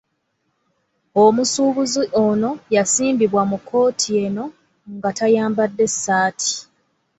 [1.23, 4.45] Omusuubuzi ono yasimbibwa mu kkooti eno
[4.95, 6.53] nga tayambadde ssaati.